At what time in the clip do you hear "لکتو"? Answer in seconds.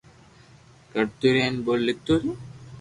1.87-2.13